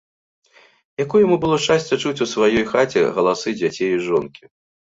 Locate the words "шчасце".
1.65-1.99